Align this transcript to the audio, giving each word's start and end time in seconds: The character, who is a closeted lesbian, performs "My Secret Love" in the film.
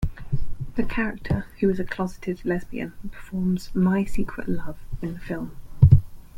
The 0.77 0.83
character, 0.83 1.45
who 1.59 1.69
is 1.69 1.79
a 1.79 1.83
closeted 1.83 2.43
lesbian, 2.43 2.93
performs 3.11 3.69
"My 3.75 4.03
Secret 4.03 4.49
Love" 4.49 4.79
in 4.99 5.13
the 5.13 5.19
film. 5.19 5.55